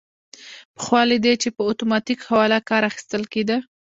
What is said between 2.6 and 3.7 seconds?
کار اخیستل کیده.